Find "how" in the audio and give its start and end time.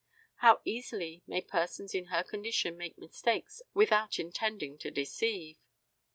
0.37-0.61